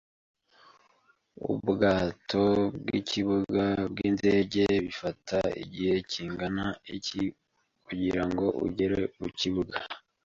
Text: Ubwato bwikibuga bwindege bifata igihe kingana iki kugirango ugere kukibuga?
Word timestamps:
Ubwato 1.51 2.43
bwikibuga 2.81 3.63
bwindege 3.91 4.63
bifata 4.85 5.37
igihe 5.63 5.95
kingana 6.11 6.65
iki 6.97 7.21
kugirango 7.85 8.45
ugere 8.65 8.99
kukibuga? 9.15 9.75